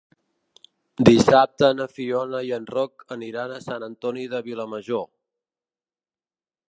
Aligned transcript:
Dissabte 1.09 1.67
na 1.79 1.85
Fiona 1.97 2.41
i 2.47 2.49
en 2.57 2.65
Roc 2.77 3.05
aniran 3.17 3.53
a 3.53 3.61
Sant 3.67 3.87
Antoni 3.89 4.27
de 4.33 4.41
Vilamajor. 4.49 5.05